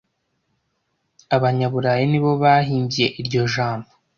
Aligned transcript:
Abanyaburayi 1.35 2.05
ni 2.09 2.19
bo 2.23 2.31
bahimbye 2.43 3.05
iryo 3.21 3.41
jambo 3.53 3.89